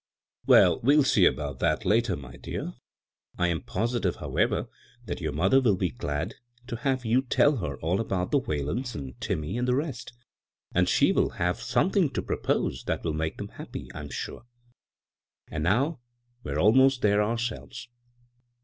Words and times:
"Well, 0.47 0.79
we'll 0.79 1.03
see 1.03 1.27
about 1.27 1.59
that 1.59 1.85
later, 1.85 2.15
my 2.17 2.35
dear. 2.35 2.73
I 3.37 3.49
am 3.49 3.61
positive, 3.61 4.15
however, 4.15 4.67
that 5.05 5.21
your 5.21 5.31
mother 5.31 5.61
will 5.61 5.75
be 5.75 5.91
glad 5.91 6.33
to 6.65 6.77
have 6.77 7.05
you 7.05 7.21
tell 7.21 7.57
her 7.57 7.79
all 7.81 8.01
about 8.01 8.31
the 8.31 8.39
Whalens 8.39 8.95
and 8.95 9.21
Timmy 9.21 9.59
and 9.59 9.67
the 9.67 9.75
rest, 9.75 10.13
and 10.73 10.89
she 10.89 11.11
will 11.11 11.29
have 11.37 11.61
something 11.61 12.09
to 12.13 12.21
pro 12.23 12.37
pose 12.37 12.83
that 12.85 13.03
will 13.03 13.13
make 13.13 13.37
them 13.37 13.49
happy, 13.49 13.89
I'm 13.93 14.09
sure. 14.09 14.47
And 15.51 15.63
now 15.63 15.99
we're 16.43 16.57
almost 16.59 17.03
there 17.03 17.21
ourselves." 17.21 17.87